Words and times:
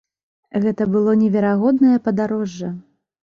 Гэта 0.63 0.87
было 0.95 1.13
неверагоднае 1.23 1.95
падарожжа. 2.09 2.73